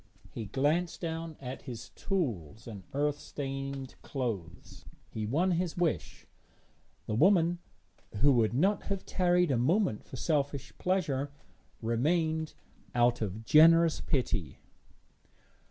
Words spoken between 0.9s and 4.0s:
down at his tools and earth stained